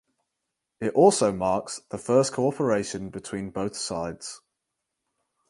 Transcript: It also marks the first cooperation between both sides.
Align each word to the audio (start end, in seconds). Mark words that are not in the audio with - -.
It 0.79 0.95
also 0.95 1.31
marks 1.31 1.81
the 1.89 1.99
first 1.99 2.33
cooperation 2.33 3.11
between 3.11 3.51
both 3.51 3.75
sides. 3.75 4.41